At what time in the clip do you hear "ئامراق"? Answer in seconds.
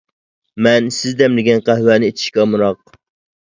2.47-3.01